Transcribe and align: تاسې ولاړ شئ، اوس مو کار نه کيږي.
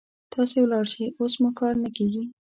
تاسې 0.33 0.57
ولاړ 0.61 0.85
شئ، 0.93 1.05
اوس 1.19 1.33
مو 1.41 1.49
کار 1.59 1.73
نه 1.83 1.89
کيږي. 1.97 2.23